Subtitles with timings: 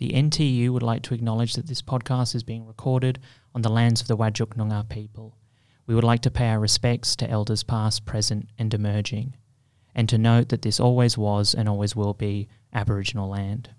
[0.00, 3.18] the NTEU would like to acknowledge that this podcast is being recorded
[3.54, 5.36] on the lands of the Whadjuk Noongar people.
[5.86, 9.36] We would like to pay our respects to elders past, present, and emerging,
[9.94, 13.74] and to note that this always was and always will be Aboriginal land.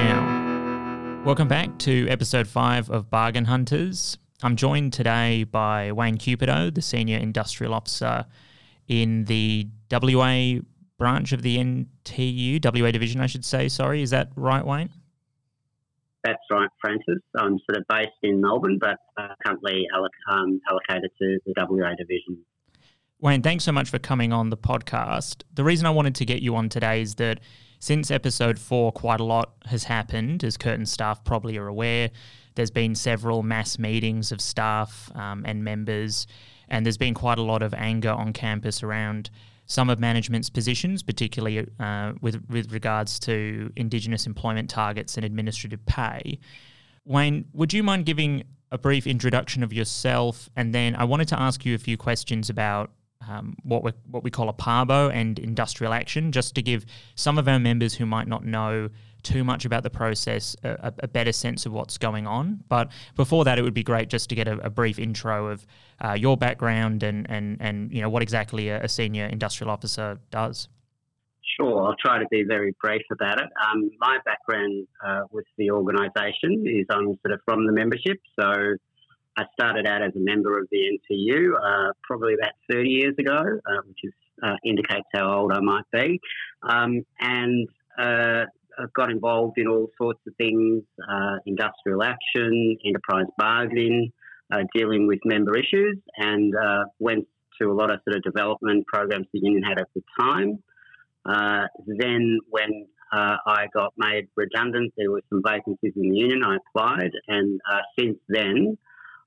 [0.00, 4.16] Now, welcome back to episode 5 of Bargain Hunters.
[4.42, 8.24] I'm joined today by Wayne Cupido, the Senior Industrial Officer
[8.88, 10.60] in the WA
[10.98, 13.68] branch of the NTEU, WA division, I should say.
[13.68, 14.90] Sorry, is that right, Wayne?
[16.24, 17.22] That's right, Francis.
[17.38, 21.94] I'm sort of based in Melbourne, but uh, currently alloc- um, allocated to the WA
[21.96, 22.44] division.
[23.20, 25.42] Wayne, thanks so much for coming on the podcast.
[25.54, 27.40] The reason I wanted to get you on today is that
[27.80, 32.10] since episode four, quite a lot has happened, as Curtin staff probably are aware.
[32.56, 36.26] There's been several mass meetings of staff um, and members
[36.68, 39.30] and there's been quite a lot of anger on campus around
[39.66, 45.84] some of management's positions, particularly uh, with with regards to Indigenous employment targets and administrative
[45.86, 46.38] pay.
[47.04, 51.40] Wayne, would you mind giving a brief introduction of yourself, and then I wanted to
[51.40, 52.90] ask you a few questions about
[53.28, 57.38] um, what we what we call a PABO and industrial action, just to give some
[57.38, 58.88] of our members who might not know
[59.22, 62.62] too much about the process a, a, better sense of what's going on.
[62.68, 65.66] But before that, it would be great just to get a, a brief intro of
[66.04, 70.18] uh, your background and, and, and you know what exactly a, a senior industrial officer
[70.30, 70.68] does.
[71.58, 73.48] Sure, I'll try to be very brief about it.
[73.66, 78.76] Um, my background uh, with the organisation is I'm sort of from the membership, so
[79.38, 83.38] I started out as a member of the NTEU uh, probably about 30 years ago,
[83.38, 86.20] uh, which is, uh, indicates how old I might be.
[86.62, 88.44] Um, and uh,
[88.94, 94.12] got involved in all sorts of things uh, industrial action, enterprise bargaining,
[94.52, 97.26] uh, dealing with member issues, and uh, went
[97.60, 100.62] to a lot of sort of development programs the union had at the time.
[101.28, 106.42] Uh, then, when uh, I got made redundant, there were some vacancies in the union.
[106.44, 108.78] I applied, and uh, since then,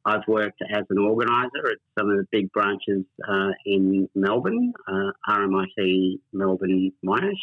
[0.05, 3.03] I've worked as an organiser at some of the big branches
[3.65, 4.73] in Melbourne,
[5.29, 7.35] RMIT Melbourne Monash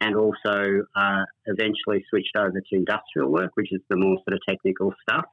[0.00, 4.40] and also uh, eventually switched over to industrial work, which is the more sort of
[4.48, 5.26] technical stuff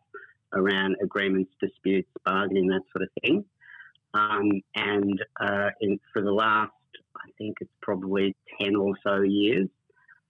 [0.54, 3.46] around agreements, disputes, bargaining, that sort of thing.
[4.14, 6.72] Um, and uh, in, for the last,
[7.16, 9.68] I think it's probably 10 or so years,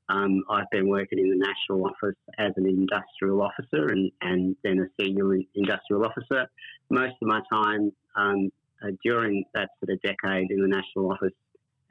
[0.09, 4.79] um, I've been working in the national office as an industrial officer and, and then
[4.79, 6.47] a senior industrial officer.
[6.89, 8.49] Most of my time um,
[8.83, 11.33] uh, during that sort of decade in the national office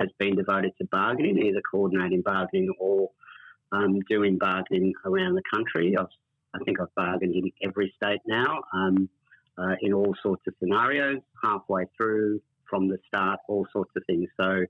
[0.00, 3.10] has been devoted to bargaining, either coordinating bargaining or
[3.72, 5.96] um, doing bargaining around the country.
[5.98, 6.06] I've,
[6.54, 9.08] i think I've bargained in every state now um,
[9.58, 14.28] uh, in all sorts of scenarios, halfway through, from the start, all sorts of things.
[14.38, 14.64] So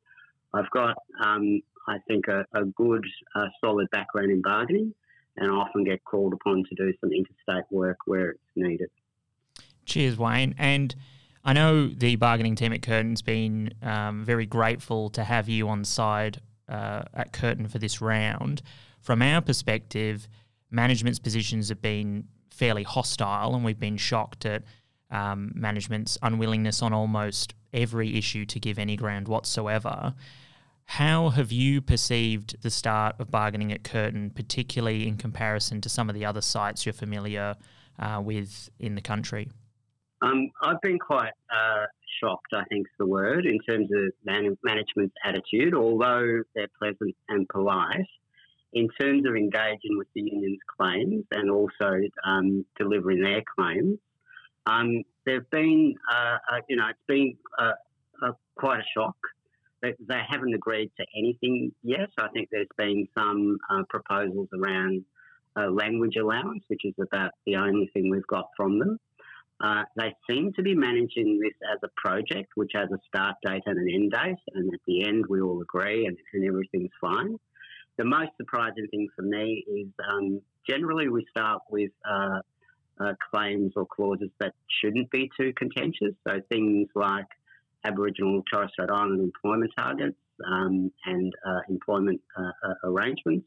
[0.54, 3.04] I've got, um, I think, a, a good,
[3.34, 4.94] uh, solid background in bargaining
[5.36, 8.90] and I often get called upon to do some interstate work where it's needed.
[9.84, 10.54] Cheers, Wayne.
[10.58, 10.94] And
[11.46, 15.84] I know the bargaining team at Curtin's been um, very grateful to have you on
[15.84, 18.62] side uh, at Curtin for this round.
[19.00, 20.26] From our perspective,
[20.72, 24.64] management's positions have been fairly hostile, and we've been shocked at
[25.12, 30.14] um, management's unwillingness on almost every issue to give any ground whatsoever.
[30.86, 36.08] How have you perceived the start of bargaining at Curtin, particularly in comparison to some
[36.08, 37.54] of the other sites you're familiar
[38.00, 39.48] uh, with in the country?
[40.22, 41.84] Um, I've been quite uh,
[42.20, 47.14] shocked, I think is the word, in terms of man- management's attitude, although they're pleasant
[47.28, 48.06] and polite.
[48.72, 53.98] In terms of engaging with the union's claims and also um, delivering their claims,
[54.66, 59.16] um, there've been, uh, uh, you know, it's been uh, quite a shock.
[59.82, 62.10] They, they, haven't agreed to anything yet.
[62.18, 65.04] I think there's been some uh, proposals around
[65.70, 68.98] language allowance, which is about the only thing we've got from them.
[69.58, 73.62] Uh, they seem to be managing this as a project which has a start date
[73.66, 77.38] and an end date, and at the end we all agree and, and everything's fine.
[77.96, 82.40] The most surprising thing for me is um, generally we start with uh,
[83.00, 86.14] uh, claims or clauses that shouldn't be too contentious.
[86.26, 87.26] So things like
[87.84, 90.16] Aboriginal Torres Strait Island employment targets
[90.46, 93.46] um, and uh, employment uh, uh, arrangements.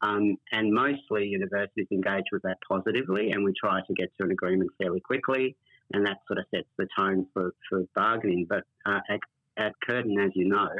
[0.00, 4.30] Um, and mostly universities engage with that positively, and we try to get to an
[4.30, 5.56] agreement fairly quickly,
[5.92, 8.46] and that sort of sets the tone for, for bargaining.
[8.48, 9.20] But uh, at,
[9.56, 10.70] at, Curtin, as you know,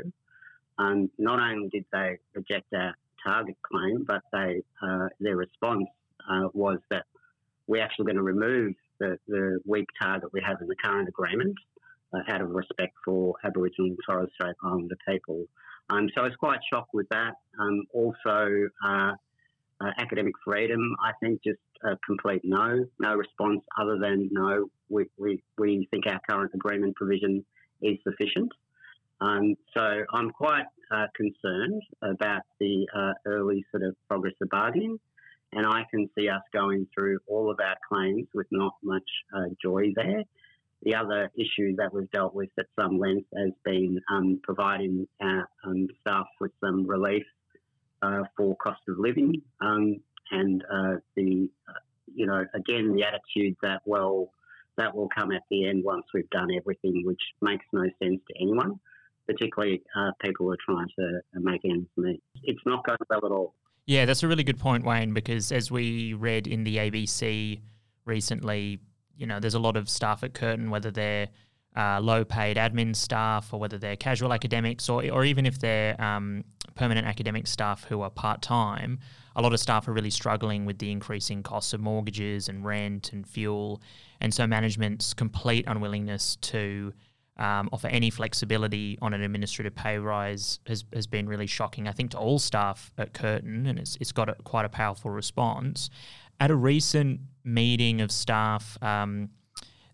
[0.78, 2.94] um, not only did they reject our
[3.26, 5.88] target claim, but they uh, their response
[6.30, 7.04] uh, was that
[7.66, 11.56] we're actually going to remove the, the weak target we have in the current agreement
[12.12, 15.44] uh, out of respect for Aboriginal and Torres Strait Islander people.
[15.90, 17.34] Um, so I was quite shocked with that.
[17.58, 19.12] Um, also, uh,
[19.80, 25.06] uh, academic freedom, I think just a complete no, no response other than no, we,
[25.16, 27.44] we, we think our current agreement provision
[27.80, 28.50] is sufficient.
[29.20, 34.98] Um, so I'm quite uh, concerned about the uh, early sort of progress of bargaining,
[35.52, 39.46] and I can see us going through all of our claims with not much uh,
[39.62, 40.22] joy there.
[40.82, 45.48] The other issue that was dealt with at some length has been um, providing our
[45.64, 47.24] um, staff with some relief
[48.02, 51.72] uh, for cost of living, um, and uh, the uh,
[52.14, 54.30] you know again the attitude that well
[54.76, 58.40] that will come at the end once we've done everything, which makes no sense to
[58.40, 58.78] anyone
[59.28, 62.22] particularly uh, people who are trying to make ends meet.
[62.42, 63.54] It's not going well at all.
[63.86, 67.60] Yeah, that's a really good point, Wayne, because as we read in the ABC
[68.04, 68.80] recently,
[69.18, 71.28] you know, there's a lot of staff at Curtin, whether they're
[71.76, 76.00] uh, low paid admin staff or whether they're casual academics or, or even if they're
[76.00, 76.44] um,
[76.74, 78.98] permanent academic staff who are part time,
[79.36, 83.12] a lot of staff are really struggling with the increasing costs of mortgages and rent
[83.12, 83.82] and fuel.
[84.20, 86.92] And so management's complete unwillingness to
[87.36, 91.92] um, offer any flexibility on an administrative pay rise has, has been really shocking, I
[91.92, 95.88] think, to all staff at Curtin, and it's, it's got a, quite a powerful response.
[96.40, 99.30] At a recent meeting of staff, um,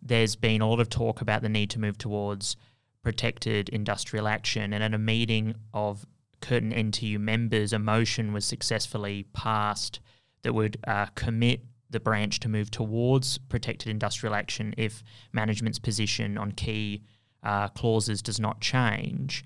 [0.02, 2.56] there's been a lot of talk about the need to move towards
[3.02, 6.04] protected industrial action, and at a meeting of
[6.40, 10.00] Curtin NTEU members, a motion was successfully passed
[10.42, 15.02] that would uh, commit the branch to move towards protected industrial action if
[15.32, 17.02] management's position on key
[17.42, 19.44] uh, clauses does not change.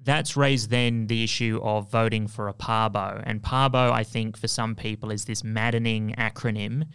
[0.00, 3.22] That's raised then the issue of voting for a PABO.
[3.26, 6.86] And PABO, I think, for some people is this maddening acronym.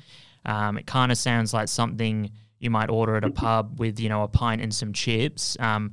[0.45, 4.07] Um, it kind of sounds like something you might order at a pub with, you
[4.07, 5.57] know, a pint and some chips.
[5.59, 5.91] Um,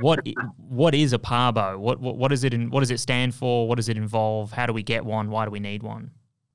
[0.00, 0.20] what
[0.56, 1.78] what is a PABO?
[1.78, 3.66] What, what what does it in, what does it stand for?
[3.66, 4.52] What does it involve?
[4.52, 5.30] How do we get one?
[5.30, 6.10] Why do we need one?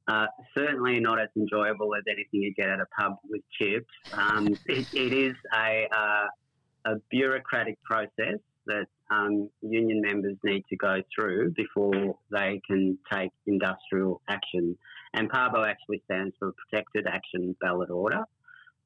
[0.07, 3.91] Uh, certainly not as enjoyable as anything you get at a pub with chips.
[4.13, 10.75] Um, it, it is a uh, a bureaucratic process that um, union members need to
[10.75, 14.77] go through before they can take industrial action.
[15.13, 18.23] And PABO actually stands for Protected Action Ballot Order.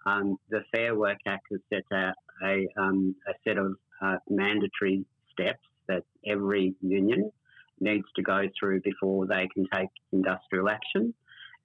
[0.05, 5.05] Um, the Fair Work Act has set out a, um, a set of uh, mandatory
[5.31, 7.31] steps that every union
[7.79, 11.13] needs to go through before they can take industrial action.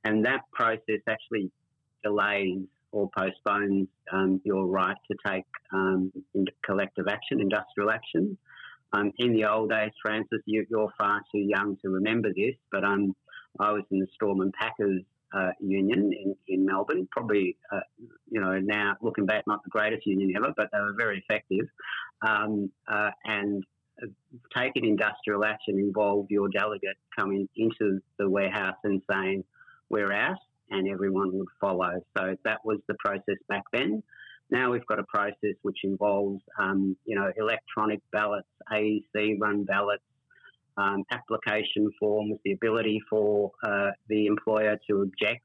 [0.05, 1.51] And that process actually
[2.03, 6.13] delays or postpones um, your right to take um,
[6.65, 8.39] collective action, industrial action.
[8.95, 12.85] Um, in the old days, Francis, you, are far too young to remember this, but
[12.85, 13.15] um,
[13.59, 15.03] I was in the Storemen and Packers
[15.35, 17.09] uh, union in, in Melbourne.
[17.11, 17.81] Probably, uh,
[18.31, 21.67] you know, now looking back, not the greatest union ever, but they were very effective.
[22.27, 23.65] Um, uh, and
[24.01, 24.07] uh,
[24.57, 29.43] taking industrial action involved your delegate coming into the warehouse and saying,
[29.89, 30.39] "We're out
[30.71, 32.01] and everyone would follow.
[32.17, 34.03] So that was the process back then.
[34.51, 40.03] Now we've got a process which involves, um, you know, electronic ballots, AEC run ballots,
[40.77, 45.45] um, application forms, the ability for uh, the employer to object.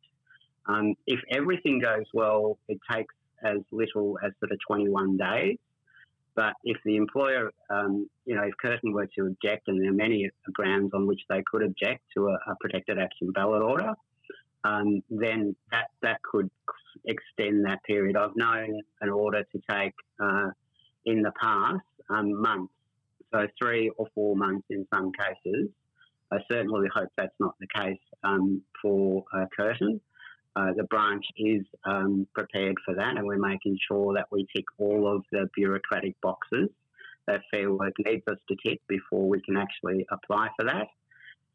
[0.68, 3.14] Um, if everything goes well, it takes
[3.44, 5.58] as little as sort of 21 days.
[6.36, 9.94] But if the employer, um, you know, if Curtin were to object, and there are
[9.94, 13.94] many grounds on which they could object to a, a protected action ballot order,
[14.64, 16.50] um, then that that could
[17.06, 18.16] extend that period.
[18.16, 20.50] I've known an order to take uh,
[21.06, 22.74] in the past um, months,
[23.34, 25.70] so three or four months in some cases.
[26.32, 30.00] I certainly hope that's not the case um, for uh, Curtin.
[30.56, 34.66] Uh, the branch is um, prepared for that, and we're making sure that we tick
[34.78, 36.70] all of the bureaucratic boxes
[37.28, 40.88] that Fair Work needs us to tick before we can actually apply for that,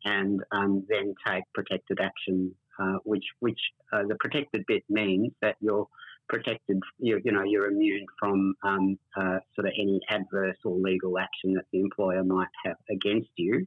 [0.04, 3.60] and um, then take protected action uh, which which
[3.92, 5.86] uh, the protected bit means that you're
[6.28, 11.18] protected, you, you know, you're immune from um, uh, sort of any adverse or legal
[11.18, 13.66] action that the employer might have against you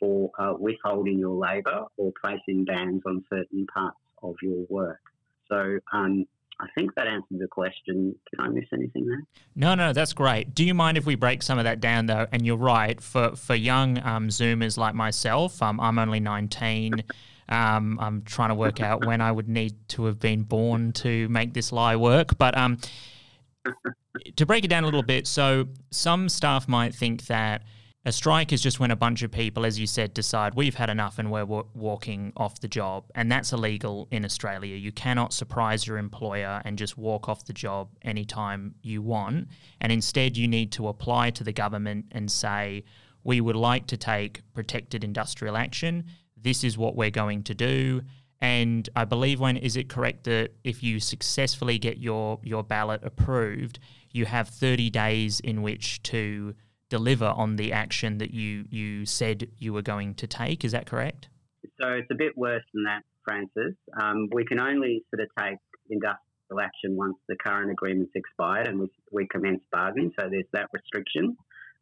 [0.00, 5.00] for uh, withholding your labour or placing bans on certain parts of your work.
[5.48, 6.26] So um,
[6.60, 8.14] I think that answers the question.
[8.30, 9.22] Did I miss anything there?
[9.54, 10.54] No, no, that's great.
[10.54, 12.26] Do you mind if we break some of that down though?
[12.32, 15.62] And you're right for for young um, Zoomers like myself.
[15.62, 17.04] Um, I'm only 19.
[17.48, 21.28] Um, I'm trying to work out when I would need to have been born to
[21.28, 22.38] make this lie work.
[22.38, 22.78] But um,
[24.36, 27.62] to break it down a little bit, so some staff might think that
[28.06, 30.90] A strike is just when a bunch of people, as you said, decide we've had
[30.90, 33.04] enough and we're w- walking off the job.
[33.14, 34.76] And that's illegal in Australia.
[34.76, 39.48] You cannot surprise your employer and just walk off the job anytime you want.
[39.80, 42.84] And instead, you need to apply to the government and say,
[43.22, 46.04] we would like to take protected industrial action.
[46.44, 48.02] This is what we're going to do.
[48.40, 53.00] And I believe when is it correct that if you successfully get your your ballot
[53.02, 53.78] approved,
[54.12, 56.54] you have 30 days in which to
[56.90, 60.64] deliver on the action that you you said you were going to take.
[60.64, 61.28] Is that correct?
[61.80, 63.74] So it's a bit worse than that, Francis.
[64.00, 65.58] Um, we can only sort of take
[65.88, 70.12] industrial action once the current agreement's expired and we, we commence bargaining.
[70.20, 71.36] So there's that restriction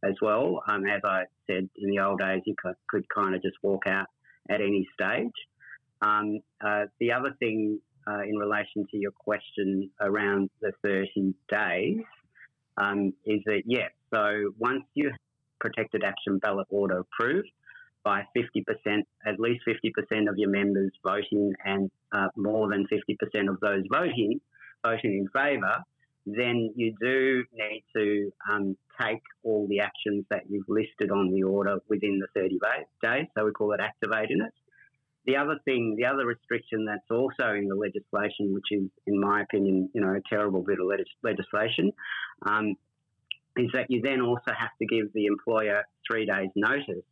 [0.04, 0.62] as well.
[0.68, 3.86] Um, as I said in the old days, you could, could kind of just walk
[3.88, 4.06] out
[4.50, 5.32] at any stage.
[6.00, 12.02] Um, uh, the other thing uh, in relation to your question around the 30 days
[12.76, 15.18] um, is that, yes, so once you have
[15.60, 17.48] protected action ballot order approved
[18.04, 23.60] by 50%, at least 50% of your members voting and uh, more than 50% of
[23.60, 24.40] those voting,
[24.84, 25.76] voting in favour,
[26.26, 31.42] then you do need to um, take all the actions that you've listed on the
[31.42, 32.58] order within the 30
[33.02, 33.26] days.
[33.36, 34.52] So we call it activating it.
[35.24, 39.42] The other thing, the other restriction that's also in the legislation, which is, in my
[39.42, 40.88] opinion, you know, a terrible bit of
[41.22, 41.92] legislation,
[42.46, 42.74] um,
[43.56, 47.04] is that you then also have to give the employer three days' notice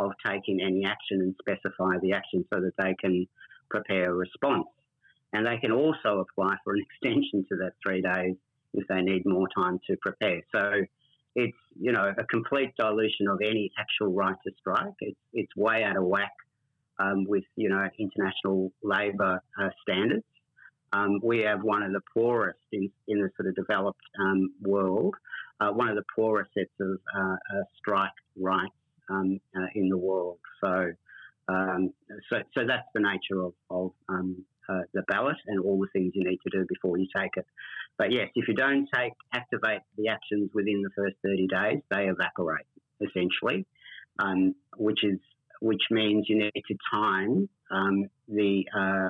[0.00, 3.26] of taking any action and specify the action so that they can
[3.70, 4.66] prepare a response.
[5.32, 8.36] And they can also apply for an extension to that three days
[8.74, 10.40] if they need more time to prepare.
[10.52, 10.82] So
[11.34, 14.94] it's, you know, a complete dilution of any actual right to strike.
[15.00, 16.32] It's, it's way out of whack
[16.98, 20.24] um, with, you know, international labour uh, standards.
[20.92, 25.14] Um, we have one of the poorest in, in the sort of developed um, world,
[25.60, 28.74] uh, one of the poorest sets of uh, uh strike rights
[29.08, 30.38] um, uh, in the world.
[30.62, 30.92] So,
[31.48, 31.94] um,
[32.30, 34.44] so, so that's the nature of, of um,
[34.94, 37.46] the ballot and all the things you need to do before you take it.
[37.98, 42.08] But yes, if you don't take activate the actions within the first 30 days, they
[42.08, 42.66] evaporate
[43.00, 43.66] essentially,
[44.18, 45.18] um, which is
[45.60, 49.08] which means you need to time um, the uh,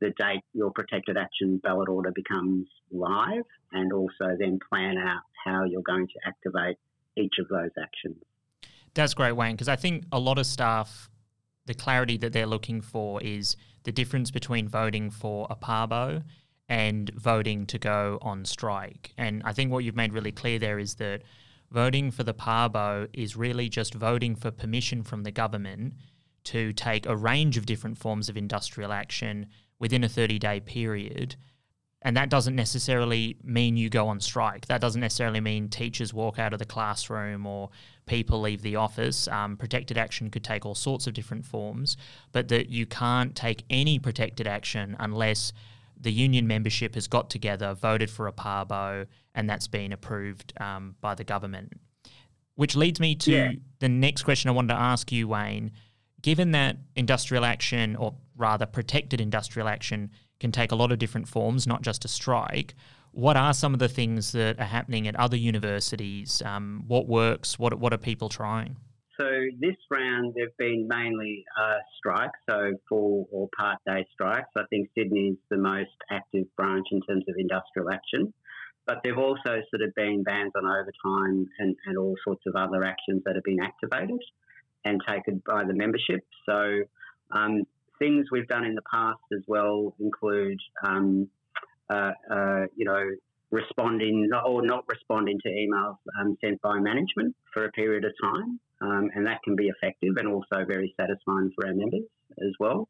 [0.00, 5.64] the date your protected action ballot order becomes live, and also then plan out how
[5.64, 6.76] you're going to activate
[7.16, 8.16] each of those actions.
[8.94, 11.10] That's great, Wayne, because I think a lot of staff,
[11.66, 16.22] the clarity that they're looking for is the difference between voting for a PABO
[16.68, 19.12] and voting to go on strike.
[19.18, 21.22] And I think what you've made really clear there is that
[21.70, 25.94] voting for the PABO is really just voting for permission from the government
[26.44, 29.46] to take a range of different forms of industrial action
[29.78, 31.36] within a 30 day period.
[32.04, 34.66] And that doesn't necessarily mean you go on strike.
[34.66, 37.70] That doesn't necessarily mean teachers walk out of the classroom or
[38.06, 39.28] people leave the office.
[39.28, 41.96] Um, protected action could take all sorts of different forms,
[42.32, 45.52] but that you can't take any protected action unless
[46.00, 50.96] the union membership has got together, voted for a PABO, and that's been approved um,
[51.00, 51.72] by the government.
[52.56, 53.52] Which leads me to yeah.
[53.78, 55.70] the next question I wanted to ask you, Wayne.
[56.20, 60.10] Given that industrial action, or rather protected industrial action,
[60.42, 62.74] can take a lot of different forms, not just a strike,
[63.12, 66.42] what are some of the things that are happening at other universities?
[66.44, 67.58] Um, what works?
[67.58, 68.76] What, what are people trying?
[69.20, 69.28] So
[69.60, 74.48] this round, there have been mainly uh, strikes, so full or part day strikes.
[74.56, 78.32] I think Sydney is the most active branch in terms of industrial action.
[78.86, 82.56] But there have also sort of been bans on overtime and, and all sorts of
[82.56, 84.18] other actions that have been activated
[84.84, 86.26] and taken by the membership.
[86.46, 86.80] So
[87.30, 87.62] um,
[88.02, 91.28] things we've done in the past as well include, um,
[91.88, 93.02] uh, uh, you know,
[93.52, 98.58] responding or not responding to emails um, sent by management for a period of time.
[98.80, 102.02] Um, and that can be effective and also very satisfying for our members
[102.40, 102.88] as well.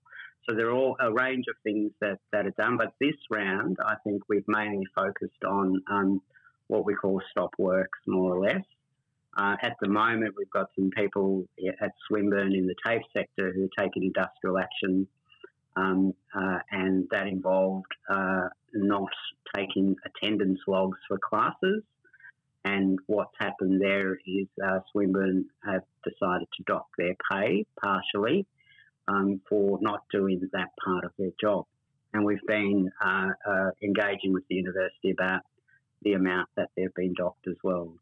[0.49, 3.77] So there are all a range of things that, that are done, but this round
[3.85, 6.23] I think we've mainly focused on um,
[6.69, 8.65] what we call stop works, more or less.
[9.37, 11.47] Uh, at the moment, we've got some people
[11.81, 15.07] at Swinburne in the TAFE sector who are taking industrial action,
[15.77, 19.09] um, uh, and that involved uh, not
[19.55, 21.83] taking attendance logs for classes
[22.65, 28.47] and what's happened there is uh, Swinburne have decided to dock their pay partially
[29.09, 31.67] um, for not doing that part of their job.
[32.15, 35.43] And we've been uh, uh, engaging with the university about
[36.03, 37.95] the amount that they've been docked as well.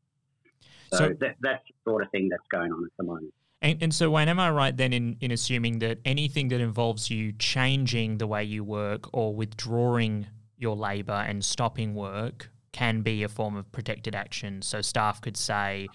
[0.92, 3.32] So, so that, that's the sort of thing that's going on at the moment.
[3.62, 7.10] And, and, so, Wayne, am I right then in, in assuming that anything that involves
[7.10, 13.22] you changing the way you work or withdrawing your labour and stopping work can be
[13.22, 14.62] a form of protected action.
[14.62, 15.88] So staff could say,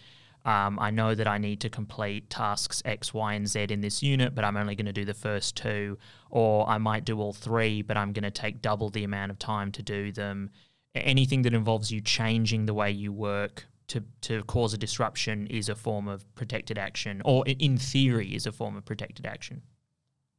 [0.43, 4.03] um, I know that I need to complete tasks X, Y, and Z in this
[4.03, 5.97] unit, but I'm only going to do the first two,
[6.29, 9.39] or I might do all three, but I'm going to take double the amount of
[9.39, 10.51] time to do them.
[10.93, 15.69] Anything that involves you changing the way you work to, to cause a disruption is
[15.69, 19.61] a form of protected action, or in theory, is a form of protected action.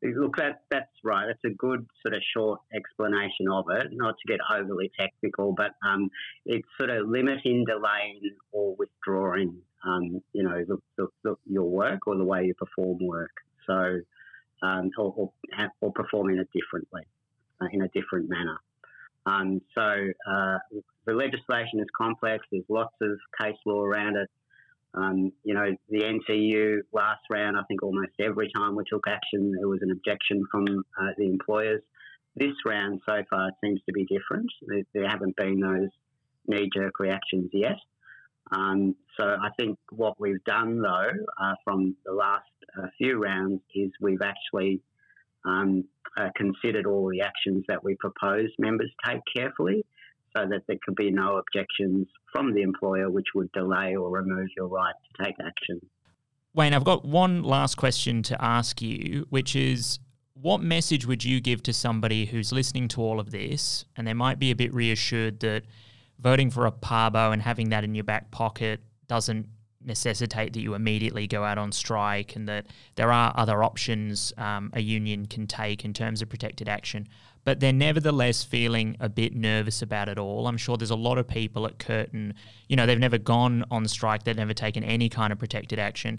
[0.03, 1.27] Look, that, that's right.
[1.27, 5.73] That's a good sort of short explanation of it, not to get overly technical, but
[5.87, 6.11] um,
[6.45, 8.21] it's sort of limiting, delaying,
[8.53, 12.99] or withdrawing, um, you know, the, the, the, your work or the way you perform
[13.01, 13.33] work.
[13.67, 14.01] So,
[14.63, 15.33] um, or, or,
[15.81, 17.03] or, performing it differently,
[17.61, 18.61] uh, in a different manner.
[19.27, 20.59] Um, so, uh,
[21.07, 22.45] the legislation is complex.
[22.51, 24.29] There's lots of case law around it.
[24.95, 29.53] Um, you know, the NTEU last round, I think almost every time we took action,
[29.53, 30.65] there was an objection from
[31.01, 31.83] uh, the employers.
[32.35, 34.51] This round so far seems to be different.
[34.67, 35.91] There, there haven't been those
[36.47, 37.79] knee jerk reactions yet.
[38.53, 42.45] Um, so I think what we've done though uh, from the last
[42.79, 44.81] uh, few rounds is we've actually
[45.47, 45.85] um,
[46.19, 49.85] uh, considered all the actions that we propose members take carefully
[50.37, 54.49] so that there could be no objections from the employer which would delay or remove
[54.57, 55.81] your right to take action.
[56.55, 59.99] Wayne, I've got one last question to ask you, which is
[60.35, 64.15] what message would you give to somebody who's listening to all of this and they
[64.15, 65.63] might be a bit reassured that
[66.19, 69.47] voting for a PABO and having that in your back pocket doesn't
[69.87, 72.67] necessitate that you immediately go out on strike and that
[72.97, 77.09] there are other options um, a union can take in terms of protected action
[77.47, 80.49] but they're nevertheless feeling a bit nervous about it all.
[80.49, 82.35] I'm sure there's a lot of people at Curtin,
[82.67, 86.19] you know, they've never gone on strike, they've never taken any kind of protected action.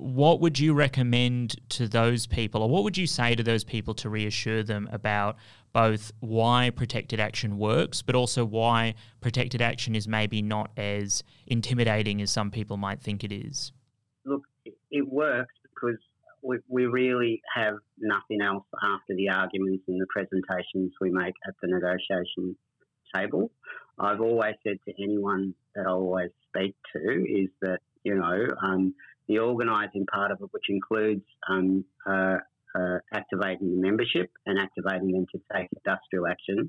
[0.00, 3.92] What would you recommend to those people, or what would you say to those people
[3.94, 5.36] to reassure them about
[5.74, 12.22] both why protected action works, but also why protected action is maybe not as intimidating
[12.22, 13.72] as some people might think it is?
[14.24, 15.98] Look, it works because
[16.42, 21.54] we, we really have nothing else after the arguments and the presentations we make at
[21.60, 22.56] the negotiation
[23.14, 23.50] table.
[23.98, 28.94] I've always said to anyone that I always speak to is that, you know, um,
[29.30, 32.38] the organising part of it, which includes um, uh,
[32.74, 36.68] uh, activating the membership and activating them to take industrial action,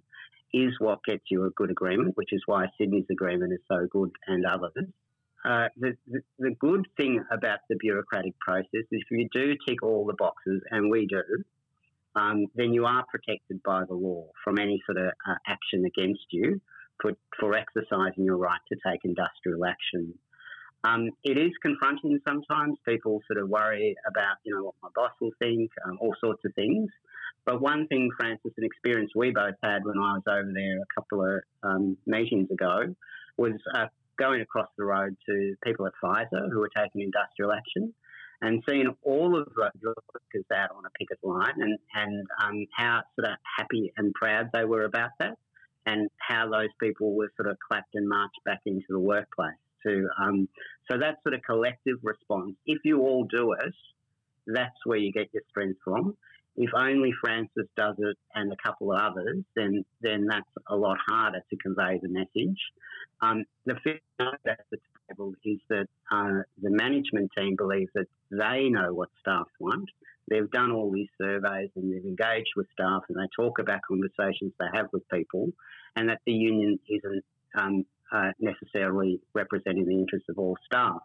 [0.54, 4.12] is what gets you a good agreement, which is why Sydney's agreement is so good
[4.28, 4.86] and others.
[5.44, 9.82] Uh, the, the, the, good thing about the bureaucratic process is if you do tick
[9.82, 11.24] all the boxes, and we do,
[12.16, 16.26] um, then you are protected by the law from any sort of uh, action against
[16.30, 16.62] you
[17.02, 20.14] for, for exercising your right to take industrial action.
[20.84, 22.78] Um, it is confronting sometimes.
[22.88, 26.44] People sort of worry about, you know, what my boss will think, um, all sorts
[26.46, 26.90] of things.
[27.46, 30.94] But one thing, Francis, an experience we both had when I was over there a
[30.96, 32.96] couple of um, meetings ago
[33.38, 37.94] was uh, going across the road to people at Pfizer who were taking industrial action
[38.42, 43.02] and seeing all of the workers out on a picket line and, and um, how
[43.16, 45.38] sort of happy and proud they were about that
[45.86, 49.54] and how those people were sort of clapped and marched back into the workplace.
[49.84, 50.48] To, um,
[50.90, 53.74] so that sort of collective response, if you all do it,
[54.48, 56.16] that's where you get your strength from.
[56.58, 60.98] If only Francis does it and a couple of others, then then that's a lot
[61.08, 62.60] harder to convey the message.
[63.22, 68.08] Um, the fifth note at the table is that uh, the management team believe that
[68.32, 69.90] they know what staff want.
[70.30, 74.54] They've done all these surveys and they've engaged with staff and they talk about conversations
[74.60, 75.52] they have with people,
[75.96, 77.24] and that the union isn't
[77.58, 81.02] um, uh, necessarily representing the interests of all staff.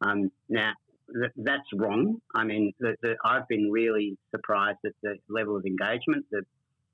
[0.00, 0.72] Um, now,
[1.12, 2.20] th- that's wrong.
[2.34, 6.26] I mean, the, the, I've been really surprised at the level of engagement.
[6.30, 6.42] The,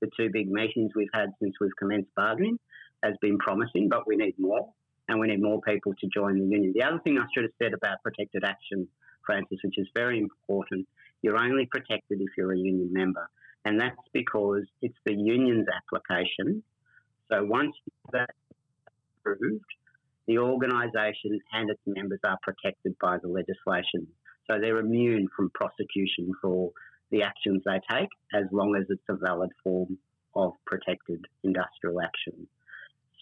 [0.01, 2.57] the two big meetings we've had since we've commenced bargaining
[3.03, 4.69] has been promising, but we need more,
[5.07, 6.73] and we need more people to join the union.
[6.75, 8.87] The other thing I should have said about protected action,
[9.25, 10.87] Francis, which is very important,
[11.21, 13.27] you're only protected if you're a union member,
[13.65, 16.63] and that's because it's the union's application.
[17.31, 17.75] So once
[18.11, 18.33] that's
[19.25, 19.65] approved,
[20.27, 24.07] the organisation and its members are protected by the legislation.
[24.49, 26.71] So they're immune from prosecution for
[27.11, 29.97] the actions they take as long as it's a valid form
[30.35, 32.47] of protected industrial action.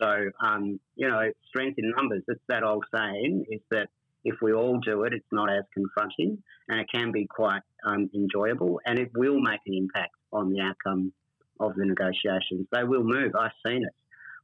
[0.01, 3.87] So, um, you know, strength in numbers, it's that old saying is that
[4.23, 8.09] if we all do it, it's not as confronting and it can be quite um,
[8.13, 11.11] enjoyable and it will make an impact on the outcome
[11.59, 12.67] of the negotiations.
[12.71, 13.33] They will move.
[13.37, 13.93] I've seen it.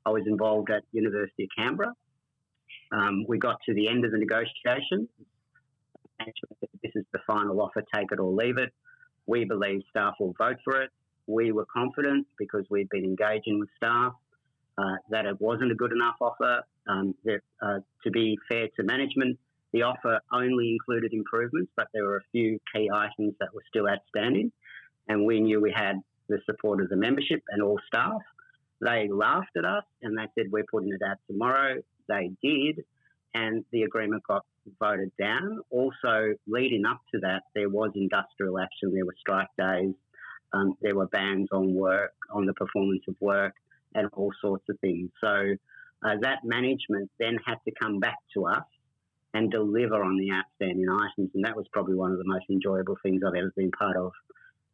[0.05, 1.93] I was involved at University of Canberra.
[2.91, 5.09] Um, we got to the end of the negotiation.
[6.83, 8.71] This is the final offer, take it or leave it.
[9.25, 10.91] We believe staff will vote for it.
[11.27, 14.13] We were confident because we'd been engaging with staff
[14.77, 16.61] uh, that it wasn't a good enough offer.
[16.87, 17.15] Um,
[17.61, 19.39] uh, to be fair to management,
[19.75, 23.89] The offer only included improvements, but there were a few key items that were still
[23.89, 24.49] outstanding.
[25.09, 28.21] And we knew we had the support of the membership and all staff.
[28.81, 31.81] They laughed at us and they said, We're putting it out tomorrow.
[32.07, 32.83] They did.
[33.33, 34.45] And the agreement got
[34.79, 35.59] voted down.
[35.69, 39.93] Also, leading up to that, there was industrial action, there were strike days,
[40.53, 43.53] um, there were bans on work, on the performance of work,
[43.93, 45.09] and all sorts of things.
[45.21, 45.55] So
[46.05, 48.63] uh, that management then had to come back to us
[49.33, 51.31] and deliver on the outstanding items.
[51.35, 54.11] And that was probably one of the most enjoyable things I've ever been part of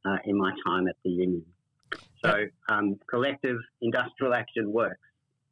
[0.06, 1.46] uh, in my time at the union.
[2.24, 5.00] So um, collective industrial action works.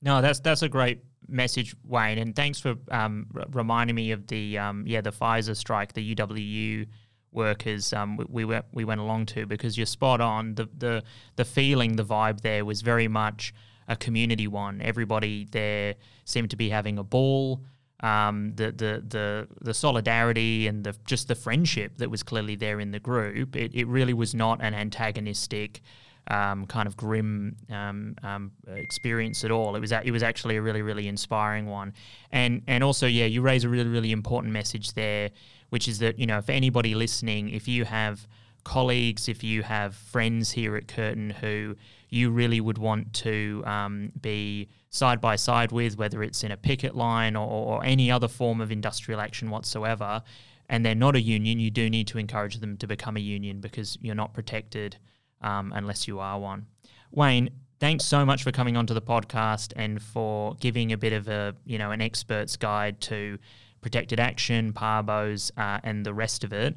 [0.02, 4.28] No, that's that's a great message, Wayne, and thanks for um, r- reminding me of
[4.28, 6.88] the um, yeah the Pfizer strike, the UWU
[7.32, 10.56] workers um, we, we, went we went along to because you're spot on.
[10.56, 11.04] The the
[11.36, 13.54] the feeling, the vibe there was very much
[13.88, 14.82] a community one.
[14.82, 17.62] Everybody there seemed to be having a ball.
[18.02, 22.80] Um, the, the the the solidarity and the just the friendship that was clearly there
[22.80, 23.58] in the group.
[23.58, 25.82] It, it really was not an antagonistic
[26.30, 29.76] um, kind of grim um, um, experience at all.
[29.76, 31.94] It was a, it was actually a really really inspiring one,
[32.32, 35.32] and and also yeah, you raise a really really important message there,
[35.70, 38.28] which is that you know for anybody listening, if you have
[38.64, 41.76] colleagues, if you have friends here at Curtin who
[42.10, 46.58] you really would want to um, be side by side with, whether it's in a
[46.58, 50.22] picket line or, or any other form of industrial action whatsoever,
[50.68, 53.60] and they're not a union, you do need to encourage them to become a union
[53.60, 54.98] because you're not protected
[55.42, 56.68] um, unless you are one.
[57.12, 57.50] Wayne,
[57.80, 61.56] thanks so much for coming onto the podcast and for giving a bit of a
[61.66, 63.38] you know an expert's guide to
[63.82, 66.76] protected action, PABOs, uh, and the rest of it.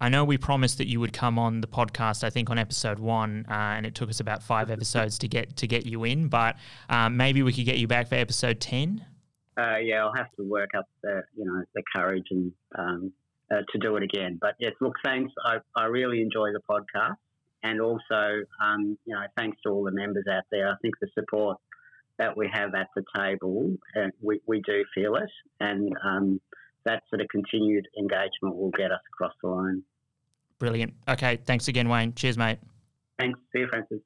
[0.00, 2.24] I know we promised that you would come on the podcast.
[2.24, 5.56] I think on episode one, uh, and it took us about five episodes to get
[5.56, 6.28] to get you in.
[6.28, 6.56] But
[6.88, 9.04] um, maybe we could get you back for episode ten.
[9.56, 13.12] Uh, yeah, I'll have to work up the you know the courage and um,
[13.52, 14.38] uh, to do it again.
[14.40, 15.32] But yes, look, thanks.
[15.44, 17.16] I, I really enjoy the podcast
[17.62, 20.68] and also, um, you know, thanks to all the members out there.
[20.68, 21.58] I think the support
[22.18, 26.40] that we have at the table, uh, we, we do feel it, and um,
[26.84, 29.82] that sort of continued engagement will get us across the line.
[30.58, 30.94] Brilliant.
[31.08, 32.14] Okay, thanks again, Wayne.
[32.14, 32.58] Cheers, mate.
[33.18, 33.38] Thanks.
[33.52, 34.00] See you, Francis.